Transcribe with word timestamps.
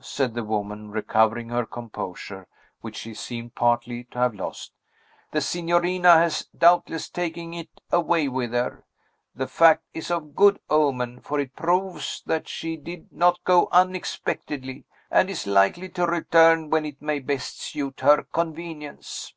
said 0.00 0.34
the 0.34 0.44
woman, 0.44 0.92
recovering 0.92 1.48
her 1.48 1.66
composure, 1.66 2.46
which 2.80 2.94
she 2.96 3.12
seemed 3.12 3.56
partly 3.56 4.04
to 4.04 4.20
have 4.20 4.32
lost. 4.32 4.70
"The 5.32 5.40
signorina 5.40 6.12
has 6.16 6.44
doubtless 6.56 7.08
taken 7.08 7.52
it 7.52 7.80
away 7.90 8.28
with 8.28 8.52
her. 8.52 8.84
The 9.34 9.48
fact 9.48 9.82
is 9.92 10.12
of 10.12 10.36
good 10.36 10.60
omen; 10.70 11.18
for 11.22 11.40
it 11.40 11.56
proves 11.56 12.22
that 12.26 12.46
she 12.48 12.76
did 12.76 13.10
not 13.12 13.42
go 13.42 13.66
unexpectedly, 13.72 14.84
and 15.10 15.28
is 15.28 15.44
likely 15.44 15.88
to 15.88 16.06
return 16.06 16.70
when 16.70 16.86
it 16.86 17.02
may 17.02 17.18
best 17.18 17.60
suit 17.60 17.98
her 17.98 18.22
convenience." 18.22 19.34